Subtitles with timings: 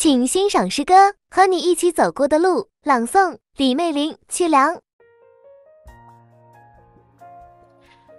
[0.00, 0.94] 请欣赏诗歌
[1.28, 4.80] 《和你一起走过的路》，朗诵李媚玲、曲良。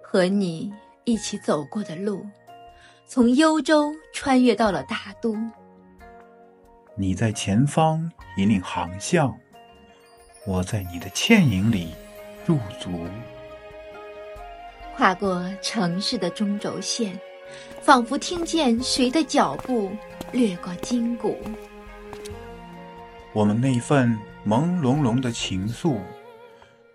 [0.00, 2.24] 和你一起走过的路，
[3.08, 5.36] 从幽州穿越到了大都。
[6.96, 9.36] 你在前方引领航向，
[10.46, 11.92] 我在你的倩影里
[12.46, 12.88] 驻足。
[14.94, 17.18] 跨过城市的中轴线，
[17.82, 19.90] 仿佛听见谁的脚步
[20.34, 21.36] 掠过筋骨。
[23.32, 26.00] 我们那份朦胧胧的情愫，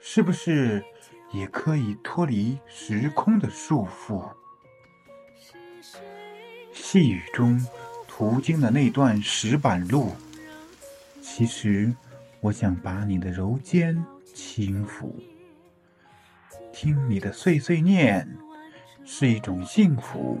[0.00, 0.84] 是不是
[1.32, 4.28] 也可以脱离时空的束缚？
[6.72, 7.64] 细雨中
[8.08, 10.10] 途经的那段石板路，
[11.22, 11.94] 其实
[12.40, 15.12] 我想把你的柔肩轻抚。
[16.72, 18.28] 听你的碎碎念，
[19.04, 20.40] 是一种幸福。